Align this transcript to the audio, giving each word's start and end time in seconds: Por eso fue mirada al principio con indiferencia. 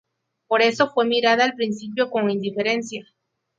Por 0.47 0.63
eso 0.63 0.89
fue 0.89 1.05
mirada 1.05 1.43
al 1.43 1.53
principio 1.53 2.09
con 2.09 2.31
indiferencia. 2.31 3.05